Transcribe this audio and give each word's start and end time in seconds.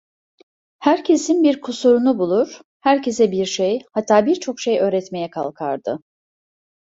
Herkesin 0.79 1.43
bir 1.43 1.61
kusurunu 1.61 2.19
bulur, 2.19 2.59
herkese 2.79 3.31
bir 3.31 3.45
şey, 3.45 3.81
hatta 3.93 4.25
birçok 4.25 4.59
şey 4.59 4.79
öğretmeye 4.79 5.29
kalkardı. 5.29 5.99